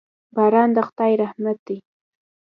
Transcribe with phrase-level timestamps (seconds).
[0.35, 1.77] باران د خدای رحمت دی.